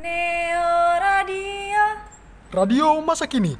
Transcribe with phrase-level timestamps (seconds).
[0.00, 1.84] Neo Radio.
[2.56, 3.52] Radio masa kini.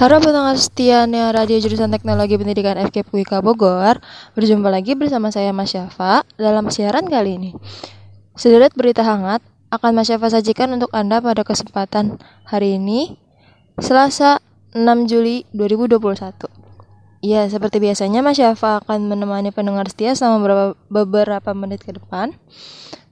[0.00, 4.00] Halo pendengar setia Neo Radio Jurusan Teknologi Pendidikan FK PUIK Bogor
[4.32, 7.50] Berjumpa lagi bersama saya Mas Syafa dalam siaran kali ini
[8.40, 13.20] Sederet berita hangat akan Mas Syafa sajikan untuk Anda pada kesempatan hari ini
[13.78, 14.40] Selasa
[14.72, 16.64] 6 Juli 2021
[17.20, 22.34] Ya, seperti biasanya Mas Syafa akan menemani pendengar setia selama beberapa, beberapa menit ke depan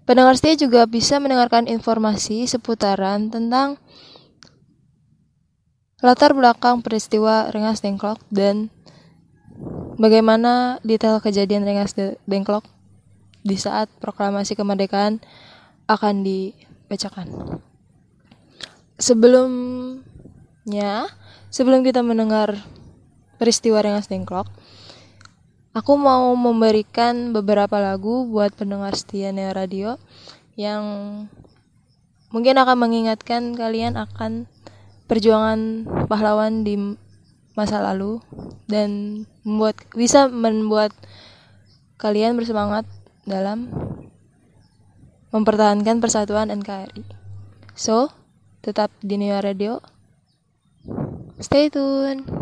[0.03, 3.79] Pendengar setia juga bisa mendengarkan informasi seputaran tentang
[6.03, 8.75] latar belakang peristiwa Rengas Dengklok dan
[10.03, 11.95] bagaimana detail kejadian Rengas
[12.27, 12.67] Dengklok
[13.47, 15.23] di saat proklamasi kemerdekaan
[15.87, 17.63] akan dibacakan.
[18.99, 20.03] Sebelumnya,
[21.51, 22.59] sebelum kita mendengar
[23.39, 24.51] peristiwa Rengas Dengklok,
[25.73, 29.97] aku mau memberikan beberapa lagu buat pendengar setia Neo Radio
[30.57, 30.85] yang
[32.29, 34.45] mungkin akan mengingatkan kalian akan
[35.09, 36.77] perjuangan pahlawan di
[37.53, 38.21] masa lalu
[38.69, 40.93] dan membuat bisa membuat
[42.01, 42.89] kalian bersemangat
[43.29, 43.69] dalam
[45.33, 47.05] mempertahankan persatuan NKRI.
[47.73, 48.13] So,
[48.61, 49.81] tetap di Neo Radio.
[51.41, 52.42] Stay tune.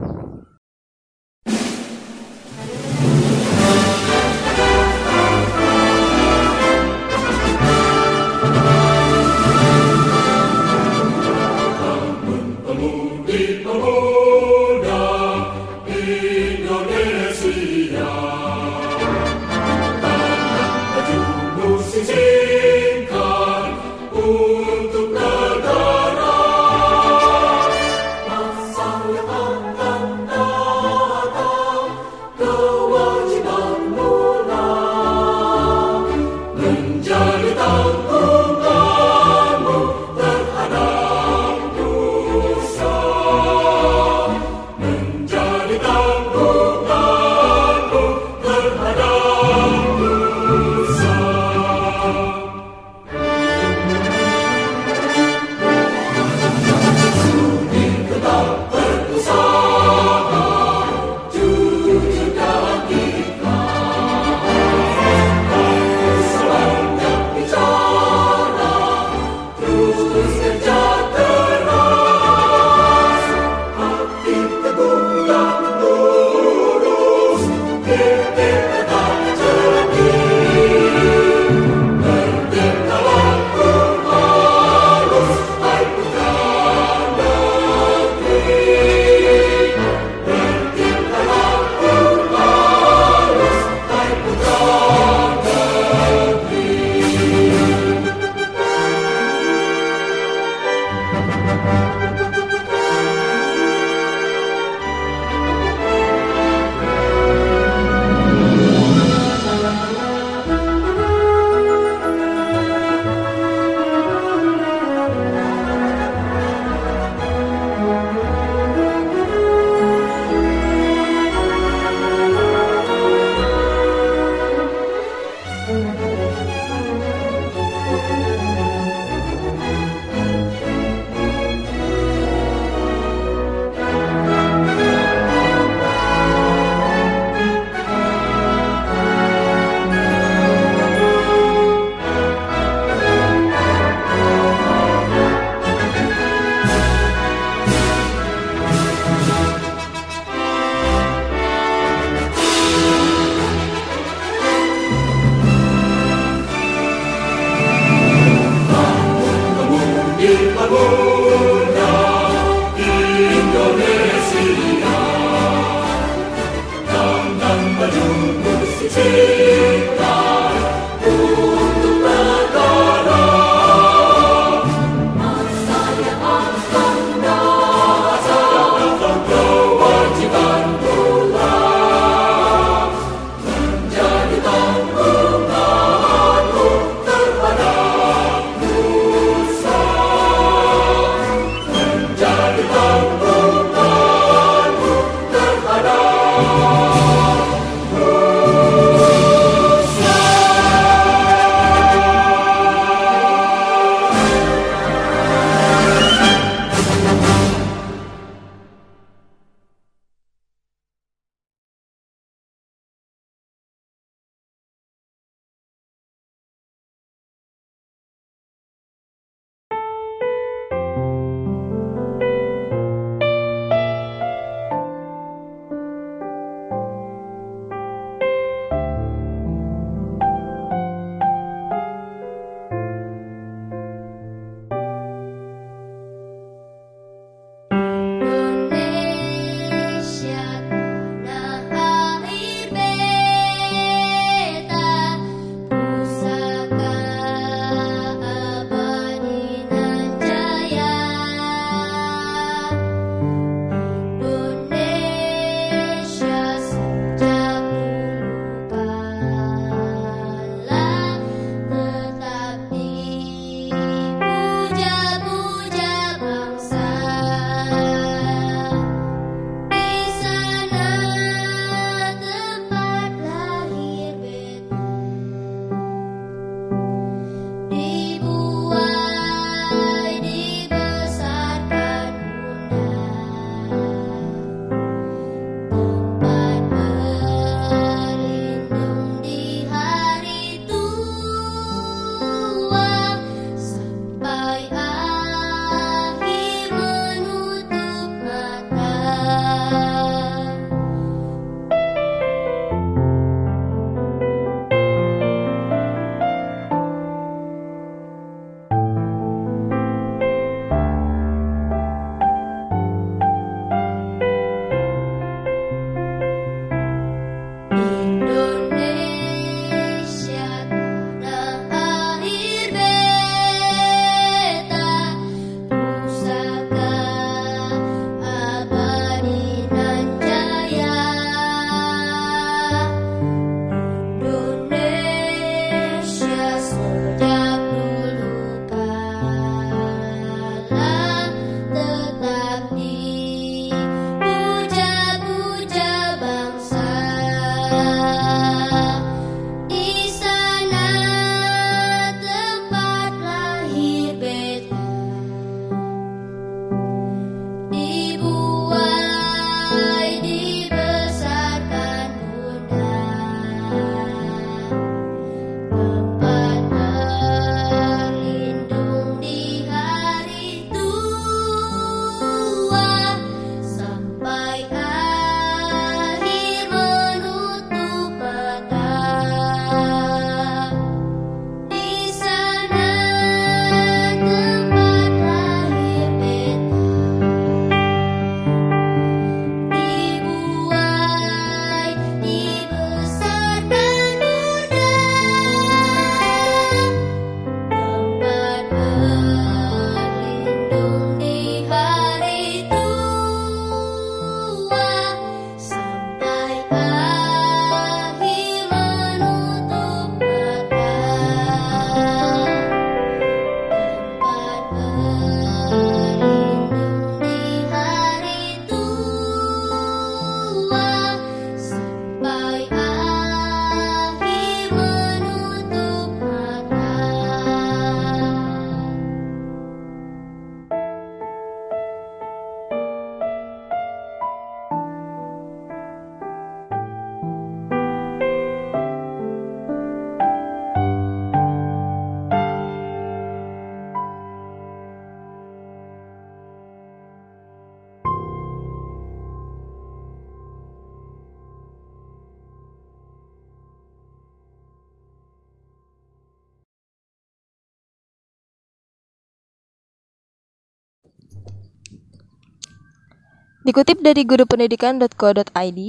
[463.61, 465.81] Dikutip dari gurupendidikan.co.id,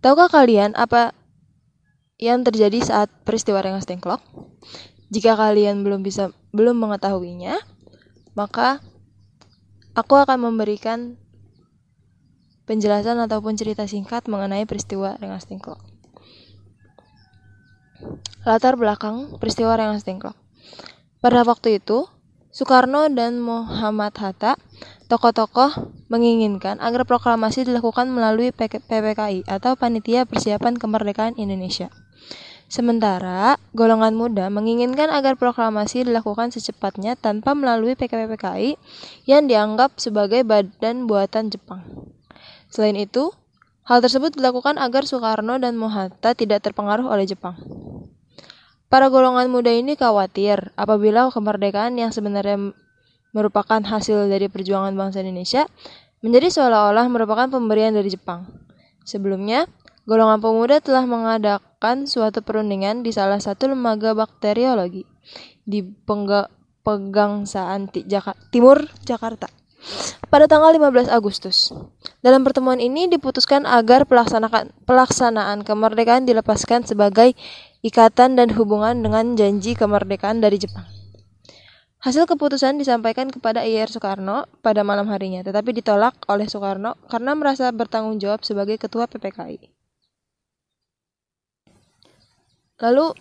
[0.00, 1.12] tahukah kalian apa
[2.16, 4.24] yang terjadi saat peristiwa Rengas Dengklok?
[5.12, 7.60] Jika kalian belum bisa belum mengetahuinya,
[8.32, 8.80] maka
[9.92, 11.20] aku akan memberikan
[12.64, 15.78] penjelasan ataupun cerita singkat mengenai peristiwa Rengas Dengklok.
[18.48, 20.36] Latar belakang peristiwa Rengas Dengklok.
[21.20, 22.08] Pada waktu itu,
[22.54, 24.54] Soekarno dan Muhammad Hatta,
[25.06, 31.92] tokoh-tokoh menginginkan agar proklamasi dilakukan melalui PPKI atau Panitia Persiapan Kemerdekaan Indonesia.
[32.64, 38.80] Sementara, golongan muda menginginkan agar proklamasi dilakukan secepatnya tanpa melalui PKPKI
[39.28, 41.84] yang dianggap sebagai badan buatan Jepang.
[42.72, 43.30] Selain itu,
[43.86, 47.54] hal tersebut dilakukan agar Soekarno dan Mohatta tidak terpengaruh oleh Jepang.
[48.88, 52.72] Para golongan muda ini khawatir apabila kemerdekaan yang sebenarnya
[53.34, 55.66] merupakan hasil dari perjuangan bangsa Indonesia
[56.24, 58.48] menjadi seolah-olah merupakan pemberian dari Jepang.
[59.04, 59.68] Sebelumnya,
[60.08, 65.04] golongan pemuda telah mengadakan suatu perundingan di salah satu lembaga bakteriologi
[65.66, 66.48] di Pengga
[66.80, 69.52] Pegangsaan Jaka Timur Jakarta
[70.32, 71.70] pada tanggal 15 Agustus.
[72.24, 77.36] Dalam pertemuan ini diputuskan agar pelaksanaan, pelaksanaan kemerdekaan dilepaskan sebagai
[77.84, 81.03] ikatan dan hubungan dengan janji kemerdekaan dari Jepang.
[82.04, 87.72] Hasil keputusan disampaikan kepada IR Soekarno pada malam harinya, tetapi ditolak oleh Soekarno karena merasa
[87.72, 89.72] bertanggung jawab sebagai ketua PPKI.
[92.84, 93.16] Lalu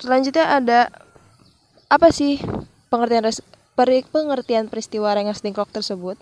[0.00, 0.88] selanjutnya ada
[1.92, 2.40] apa sih
[2.88, 3.44] pengertian res,
[4.08, 6.16] pengertian peristiwa Rengas Dengklok tersebut?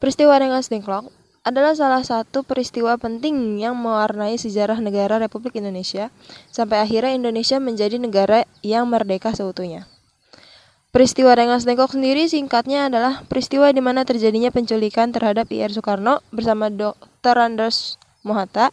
[0.00, 1.12] Peristiwa Rengas Dengklok
[1.44, 6.08] adalah salah satu peristiwa penting yang mewarnai sejarah negara Republik Indonesia
[6.48, 9.92] sampai akhirnya Indonesia menjadi negara yang merdeka seutuhnya.
[10.94, 16.70] Peristiwa Rengas Dengklok sendiri singkatnya adalah peristiwa di mana terjadinya penculikan terhadap IR Soekarno bersama
[16.70, 17.34] Dr.
[17.34, 18.70] Anders Mohatta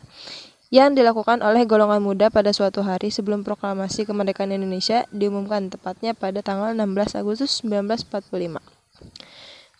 [0.69, 6.45] yang dilakukan oleh golongan muda pada suatu hari sebelum proklamasi kemerdekaan Indonesia diumumkan tepatnya pada
[6.45, 8.61] tanggal 16 Agustus 1945.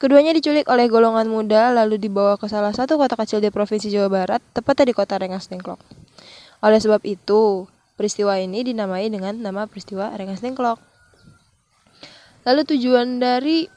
[0.02, 4.10] Keduanya diculik oleh golongan muda lalu dibawa ke salah satu kota kecil di Provinsi Jawa
[4.10, 5.78] Barat, tepatnya di kota Rengas Dengklok.
[6.66, 7.70] Oleh sebab itu,
[8.02, 10.91] peristiwa ini dinamai dengan nama peristiwa Rengas Dengklok.
[12.42, 13.70] Lalu tujuan dari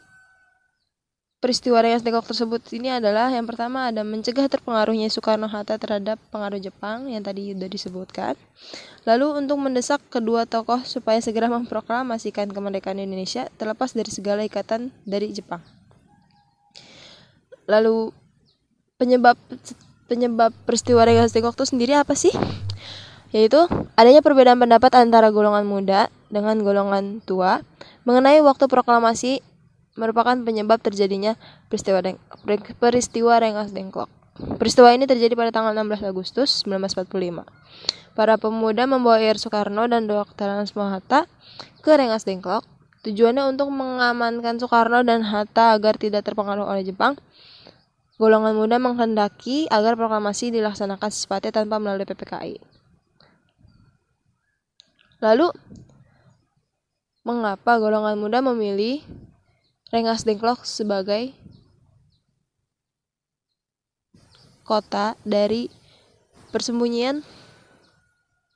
[1.45, 7.05] peristiwa Rengas Dengklok tersebut ini adalah yang pertama ada mencegah terpengaruhnya Soekarno-Hatta terhadap pengaruh Jepang
[7.13, 8.33] yang tadi sudah disebutkan.
[9.05, 15.37] Lalu untuk mendesak kedua tokoh supaya segera memproklamasikan kemerdekaan Indonesia terlepas dari segala ikatan dari
[15.37, 15.61] Jepang.
[17.69, 18.17] Lalu
[18.97, 19.37] penyebab
[20.09, 22.33] penyebab peristiwa Rengas Dengklok itu sendiri apa sih?
[23.37, 23.61] Yaitu
[24.01, 27.63] adanya perbedaan pendapat antara golongan muda dengan golongan tua
[28.03, 29.41] mengenai waktu proklamasi
[29.95, 31.39] merupakan penyebab terjadinya
[31.71, 32.19] peristiwa Deng
[32.83, 34.11] peristiwa Rengas Dengklok.
[34.59, 37.47] Peristiwa ini terjadi pada tanggal 16 Agustus 1945.
[38.19, 40.67] Para pemuda membawa Ir Soekarno dan Dr.
[40.67, 41.31] Hatta
[41.87, 42.67] ke Rengas Dengklok.
[43.07, 47.15] Tujuannya untuk mengamankan Soekarno dan Hatta agar tidak terpengaruh oleh Jepang
[48.15, 52.63] Golongan muda menghendaki agar proklamasi dilaksanakan secepatnya tanpa melalui PPKI.
[55.19, 55.51] Lalu,
[57.25, 59.01] mengapa golongan muda memilih
[59.89, 61.33] Rengas Dengklok sebagai
[64.65, 65.73] kota dari
[66.53, 67.25] persembunyian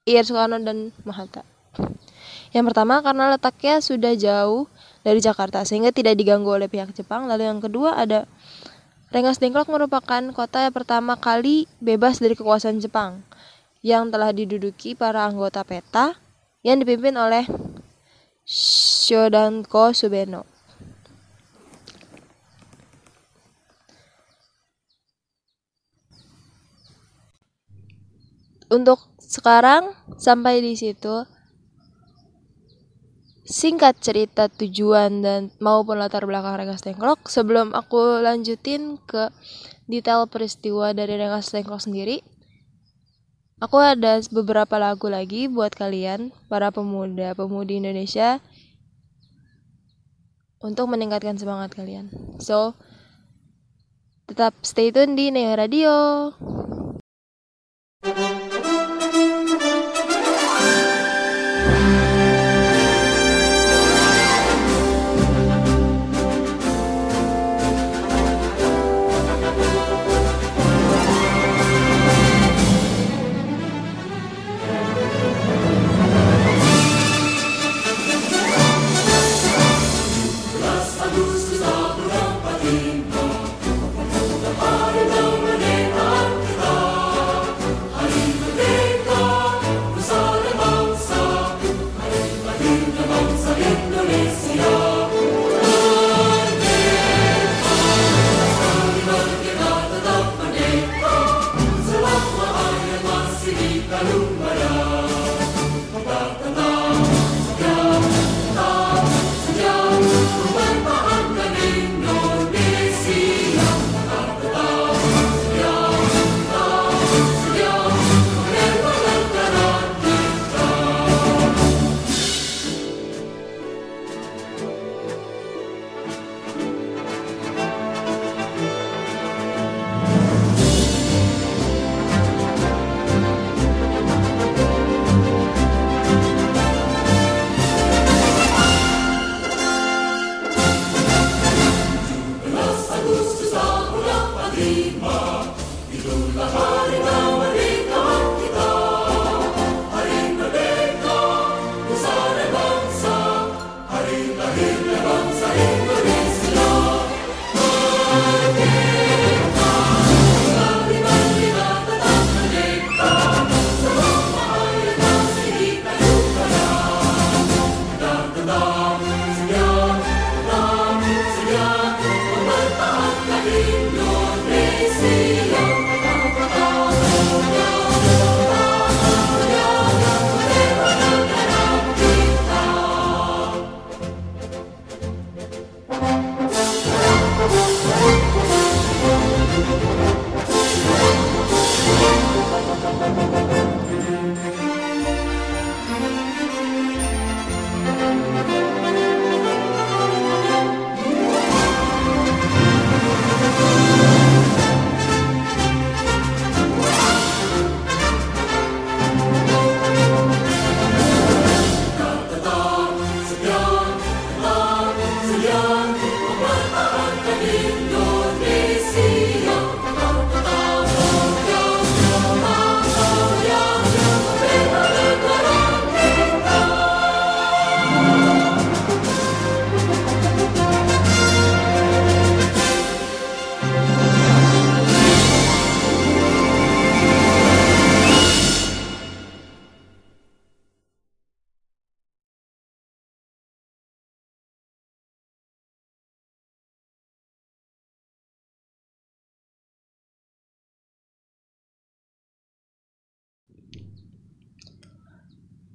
[0.05, 1.45] Ir Soekarno dan Mahatta?
[2.53, 4.69] Yang pertama karena letaknya sudah jauh
[5.05, 7.25] dari Jakarta sehingga tidak diganggu oleh pihak Jepang.
[7.29, 8.29] Lalu yang kedua ada
[9.09, 13.25] Rengas Dengklok merupakan kota yang pertama kali bebas dari kekuasaan Jepang
[13.81, 16.13] yang telah diduduki para anggota PETA
[16.61, 17.49] yang dipimpin oleh
[18.49, 20.49] Shodanko Subeno.
[28.73, 31.29] Untuk sekarang sampai di situ
[33.45, 39.29] singkat cerita tujuan dan maupun latar belakang Rengas Dengklok sebelum aku lanjutin ke
[39.89, 42.25] detail peristiwa dari Rengas Dengklok sendiri
[43.59, 48.39] aku ada beberapa lagu lagi buat kalian para pemuda pemudi Indonesia
[50.59, 52.11] untuk meningkatkan semangat kalian.
[52.43, 52.75] So
[54.27, 55.95] tetap stay tune di Neo Radio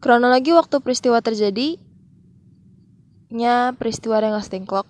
[0.03, 1.79] Kronologi waktu peristiwa terjadi
[3.31, 4.83] nya peristiwa Rengas Dengklok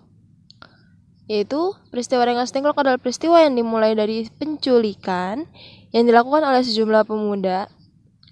[1.30, 5.46] yaitu peristiwa Rengas Dengklok adalah peristiwa yang dimulai dari penculikan
[5.94, 7.70] yang dilakukan oleh sejumlah pemuda.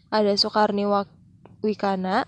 [0.09, 0.89] Ada Soekarni
[1.61, 2.25] Wikana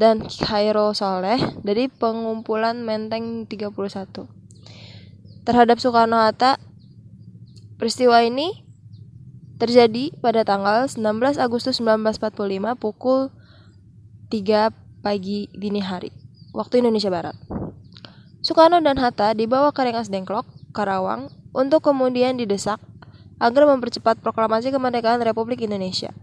[0.00, 3.76] dan Khairo Soleh dari pengumpulan Menteng 31
[5.44, 6.56] terhadap Soekarno-Hatta
[7.76, 8.64] peristiwa ini
[9.60, 11.04] terjadi pada tanggal 19
[11.36, 13.28] Agustus 1945 pukul
[14.30, 16.14] 3 pagi dini hari,
[16.54, 17.34] waktu Indonesia Barat.
[18.46, 22.78] Soekarno dan Hatta dibawa ke Rengas Dengklok, Karawang, untuk kemudian didesak
[23.42, 26.14] agar mempercepat proklamasi kemerdekaan Republik Indonesia.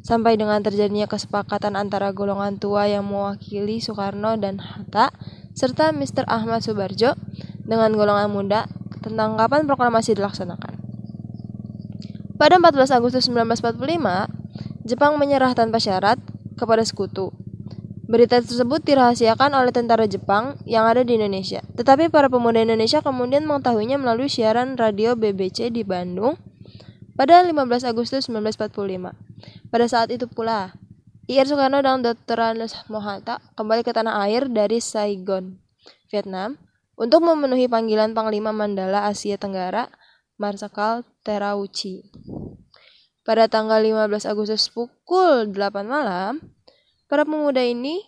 [0.00, 5.12] Sampai dengan terjadinya kesepakatan antara golongan tua yang mewakili Soekarno dan Hatta,
[5.52, 6.24] serta Mr.
[6.32, 7.12] Ahmad Subarjo
[7.68, 8.72] dengan golongan muda
[9.04, 10.80] tentang kapan proklamasi dilaksanakan.
[12.40, 16.16] Pada 14 Agustus 1945, Jepang menyerah tanpa syarat
[16.56, 17.36] kepada sekutu
[18.10, 21.62] Berita tersebut dirahasiakan oleh tentara Jepang yang ada di Indonesia.
[21.78, 26.34] Tetapi para pemuda Indonesia kemudian mengetahuinya melalui siaran radio BBC di Bandung
[27.14, 29.14] pada 15 Agustus 1945.
[29.70, 30.74] Pada saat itu pula,
[31.30, 32.58] Ir Soekarno dan Dr.
[32.90, 35.62] Mohatta kembali ke tanah air dari Saigon,
[36.10, 36.58] Vietnam,
[36.98, 39.86] untuk memenuhi panggilan Panglima Mandala Asia Tenggara,
[40.34, 42.10] Marsikal Terauchi.
[43.22, 46.42] Pada tanggal 15 Agustus pukul 8 malam,
[47.10, 48.06] Para pemuda ini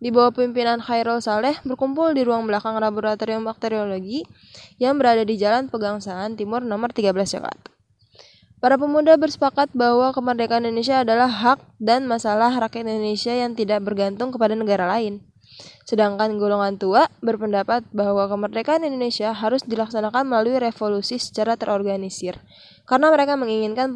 [0.00, 4.24] di bawah pimpinan Khairul Saleh berkumpul di ruang belakang laboratorium bakteriologi
[4.80, 7.68] yang berada di Jalan Pegangsaan Timur nomor 13 Jakarta.
[8.64, 14.32] Para pemuda bersepakat bahwa kemerdekaan Indonesia adalah hak dan masalah rakyat Indonesia yang tidak bergantung
[14.32, 15.20] kepada negara lain.
[15.84, 22.40] Sedangkan golongan tua berpendapat bahwa kemerdekaan Indonesia harus dilaksanakan melalui revolusi secara terorganisir,
[22.88, 23.92] karena mereka menginginkan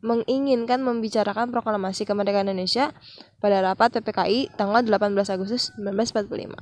[0.00, 2.92] menginginkan membicarakan proklamasi kemerdekaan Indonesia
[3.38, 6.56] pada rapat PPKI tanggal 18 Agustus 1945.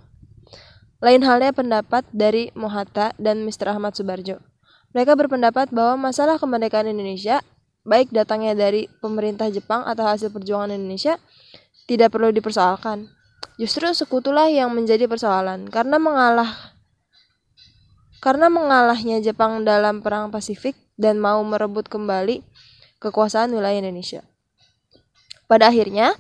[0.98, 3.70] Lain halnya pendapat dari Mohatta dan Mr.
[3.70, 4.42] Ahmad Subarjo.
[4.90, 7.38] Mereka berpendapat bahwa masalah kemerdekaan Indonesia,
[7.87, 11.22] baik datangnya dari pemerintah Jepang atau hasil perjuangan Indonesia,
[11.87, 13.07] tidak perlu dipersoalkan.
[13.62, 16.74] Justru sekutulah yang menjadi persoalan karena mengalah
[18.18, 22.42] karena mengalahnya Jepang dalam perang Pasifik dan mau merebut kembali
[22.98, 24.22] kekuasaan wilayah Indonesia.
[25.48, 26.12] Pada akhirnya,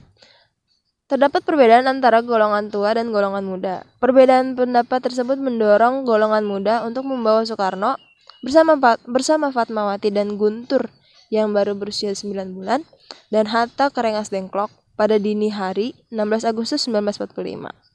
[1.08, 3.84] terdapat perbedaan antara golongan tua dan golongan muda.
[4.00, 7.96] Perbedaan pendapat tersebut mendorong golongan muda untuk membawa Soekarno
[8.44, 10.92] bersama bersama Fatmawati dan Guntur
[11.28, 12.84] yang baru berusia 9 bulan
[13.28, 17.88] dan Hatta ke Rengas Dengklok pada dini hari 16 Agustus 1945.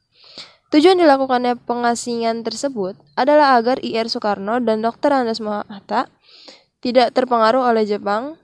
[0.74, 5.14] Tujuan dilakukannya pengasingan tersebut adalah agar IR Soekarno dan Dr.
[5.14, 6.10] Andes Hatta
[6.82, 8.42] tidak terpengaruh oleh Jepang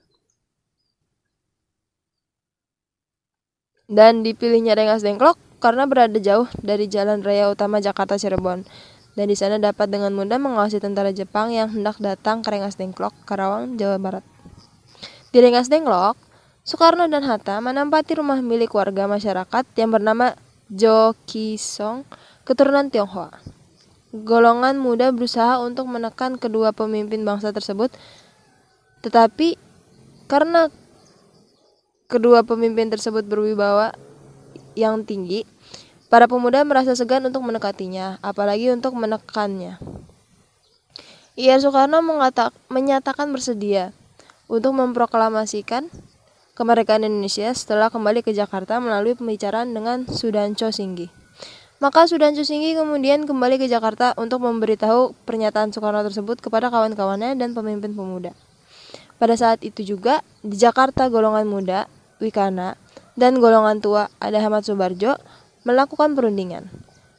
[3.89, 8.63] dan dipilihnya Rengas Dengklok karena berada jauh dari jalan raya utama Jakarta Cirebon
[9.17, 13.11] dan di sana dapat dengan mudah mengawasi tentara Jepang yang hendak datang ke Rengas Dengklok,
[13.27, 14.23] Karawang, Jawa Barat.
[15.35, 16.15] Di Rengas Dengklok,
[16.63, 20.37] Soekarno dan Hatta menempati rumah milik warga masyarakat yang bernama
[20.71, 22.07] Jo Kisong,
[22.47, 23.41] keturunan Tionghoa.
[24.15, 27.91] Golongan muda berusaha untuk menekan kedua pemimpin bangsa tersebut,
[29.03, 29.59] tetapi
[30.31, 30.71] karena
[32.09, 33.93] kedua pemimpin tersebut berwibawa
[34.73, 35.45] yang tinggi,
[36.09, 39.77] para pemuda merasa segan untuk mendekatinya, apalagi untuk menekannya.
[41.37, 43.93] Ia Soekarno mengatak, menyatakan bersedia
[44.49, 45.87] untuk memproklamasikan
[46.57, 51.07] kemerdekaan Indonesia setelah kembali ke Jakarta melalui pembicaraan dengan Sudanco Singgi.
[51.79, 57.55] Maka Sudanco Singgi kemudian kembali ke Jakarta untuk memberitahu pernyataan Soekarno tersebut kepada kawan-kawannya dan
[57.55, 58.35] pemimpin pemuda.
[59.15, 61.87] Pada saat itu juga, di Jakarta golongan muda
[62.19, 62.75] Wikana,
[63.19, 65.15] dan golongan tua ada Ahmad Subarjo
[65.67, 66.67] melakukan perundingan.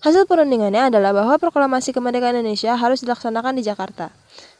[0.01, 4.09] Hasil perundingannya adalah bahwa proklamasi kemerdekaan Indonesia harus dilaksanakan di Jakarta.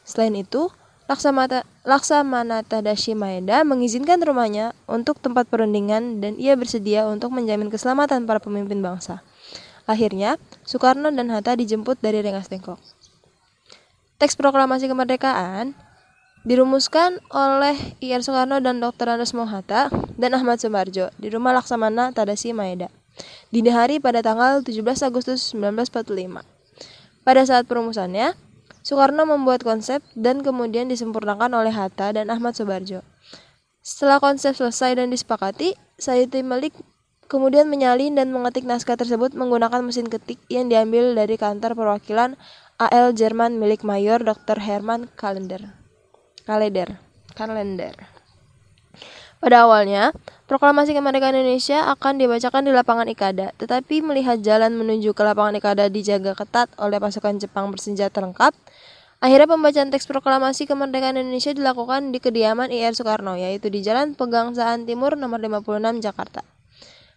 [0.05, 0.69] Selain itu,
[1.09, 8.29] Laksamata, Laksamana Tadashi Maeda mengizinkan rumahnya untuk tempat perundingan dan ia bersedia untuk menjamin keselamatan
[8.29, 9.25] para pemimpin bangsa.
[9.89, 12.77] Akhirnya, Soekarno dan Hatta dijemput dari Rengas Dengklok.
[14.21, 15.73] Teks proklamasi kemerdekaan
[16.41, 19.13] dirumuskan oleh Ir Soekarno dan Dr.
[19.13, 22.89] Andes Mohatta dan Ahmad Sumarjo di rumah Laksamana Tadasi Maeda.
[23.53, 26.41] Dini hari pada tanggal 17 Agustus 1945.
[27.21, 28.33] Pada saat perumusannya,
[28.81, 33.05] Soekarno membuat konsep dan kemudian disempurnakan oleh Hatta dan Ahmad Subarjo.
[33.85, 36.73] Setelah konsep selesai dan disepakati, Sayyidi Malik
[37.29, 42.33] kemudian menyalin dan mengetik naskah tersebut menggunakan mesin ketik yang diambil dari kantor perwakilan
[42.81, 44.57] AL Jerman milik Mayor Dr.
[44.57, 45.80] Herman Kalender
[46.43, 46.97] kalender
[47.33, 47.95] kalender
[49.41, 50.13] Pada awalnya,
[50.45, 55.89] proklamasi kemerdekaan Indonesia akan dibacakan di lapangan Ikada, tetapi melihat jalan menuju ke lapangan Ikada
[55.89, 58.53] dijaga ketat oleh pasukan Jepang bersenjata lengkap,
[59.17, 64.85] akhirnya pembacaan teks proklamasi kemerdekaan Indonesia dilakukan di kediaman IR Soekarno, yaitu di Jalan Pegangsaan
[64.85, 66.45] Timur nomor 56 Jakarta.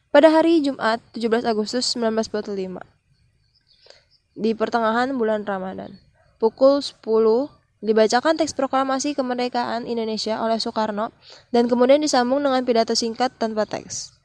[0.09, 2.81] Pada hari Jumat 17 Agustus 1945,
[4.33, 6.01] di pertengahan bulan Ramadan,
[6.41, 7.53] pukul 10
[7.85, 11.13] Dibacakan teks proklamasi kemerdekaan Indonesia oleh Soekarno
[11.53, 14.17] dan kemudian disambung dengan pidato singkat tanpa teks.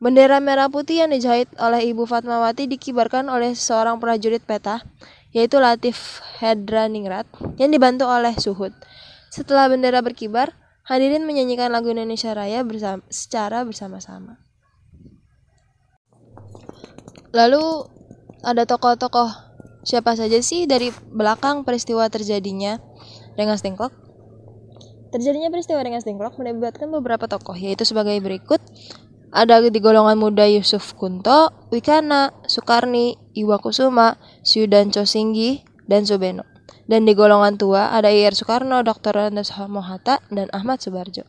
[0.00, 4.80] Bendera merah putih yang dijahit oleh Ibu Fatmawati dikibarkan oleh seorang prajurit peta,
[5.30, 7.28] yaitu Latif Hedraningrat,
[7.60, 8.72] yang dibantu oleh Suhud.
[9.28, 10.56] Setelah bendera berkibar,
[10.88, 14.40] hadirin menyanyikan lagu Indonesia Raya bersama, secara bersama-sama.
[17.30, 17.86] Lalu
[18.42, 19.51] ada tokoh-tokoh
[19.82, 22.78] Siapa saja sih dari belakang peristiwa terjadinya
[23.34, 23.90] Rengas Dengklok?
[25.10, 28.62] Terjadinya peristiwa Rengas Dengklok melibatkan beberapa tokoh, yaitu sebagai berikut.
[29.32, 36.46] Ada di golongan muda Yusuf Kunto, Wikana, Soekarni, Iwakusuma, Syudan Chosinggi, dan Subeno.
[36.86, 39.32] Dan di golongan tua ada Ir Soekarno, Dr.
[39.32, 41.26] Andes Mohata, dan Ahmad Subarjo.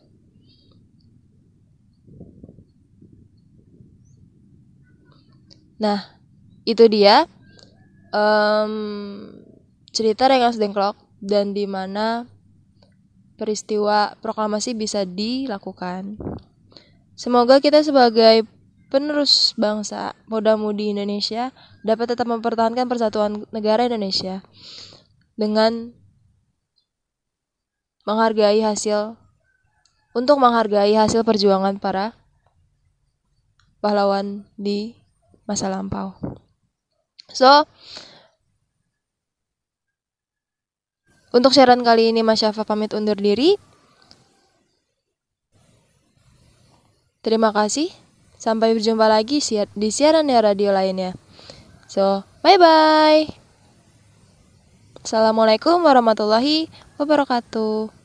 [5.80, 6.22] Nah,
[6.68, 7.26] itu dia
[8.14, 8.72] um,
[9.90, 12.30] cerita Rengas Dengklok dan di mana
[13.34, 16.14] peristiwa proklamasi bisa dilakukan.
[17.18, 18.46] Semoga kita sebagai
[18.90, 21.50] penerus bangsa muda-mudi Indonesia
[21.82, 24.46] dapat tetap mempertahankan persatuan negara Indonesia
[25.34, 25.90] dengan
[28.06, 29.18] menghargai hasil
[30.14, 32.14] untuk menghargai hasil perjuangan para
[33.82, 34.94] pahlawan di
[35.42, 36.43] masa lampau.
[37.32, 37.64] So,
[41.32, 43.56] untuk siaran kali ini Mas Syafa pamit undur diri.
[47.24, 47.88] Terima kasih.
[48.36, 49.40] Sampai berjumpa lagi
[49.72, 51.16] di siaran ya radio lainnya.
[51.88, 53.32] So, bye-bye.
[55.00, 56.68] Assalamualaikum warahmatullahi
[57.00, 58.03] wabarakatuh.